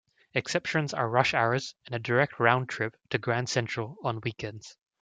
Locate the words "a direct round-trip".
1.93-2.97